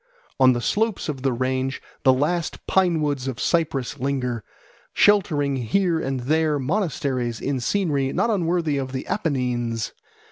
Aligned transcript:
On 0.39 0.53
the 0.53 0.61
slopes 0.61 1.09
of 1.09 1.21
the 1.21 1.31
range 1.31 1.79
the 2.01 2.11
last 2.11 2.65
pine 2.65 3.01
woods 3.01 3.27
of 3.27 3.39
Cyprus 3.39 3.99
linger, 3.99 4.43
sheltering 4.93 5.57
here 5.57 5.99
and 5.99 6.21
there 6.21 6.57
monasteries 6.57 7.39
in 7.39 7.59
scenery 7.59 8.11
not 8.11 8.31
unworthy 8.31 8.77
of 8.79 8.93
the 8.93 9.05
Apennines. 9.05 9.93